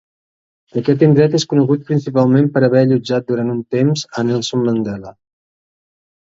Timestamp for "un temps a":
3.57-4.25